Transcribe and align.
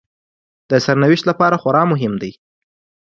د 0.69 0.71
سرنوشت 0.85 1.23
لپاره 1.29 1.55
خورا 1.61 1.83
مهم 1.91 2.13
دي 2.21 2.31